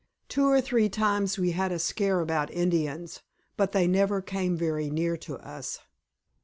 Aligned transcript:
Two 0.27 0.47
or 0.49 0.59
three 0.61 0.89
times 0.89 1.37
we 1.37 1.51
had 1.51 1.71
a 1.71 1.77
scare 1.77 2.21
about 2.21 2.49
Indians, 2.51 3.21
but 3.55 3.71
they 3.71 3.85
never 3.85 4.19
came 4.19 4.57
very 4.57 4.89
near 4.89 5.15
to 5.17 5.37
us. 5.37 5.77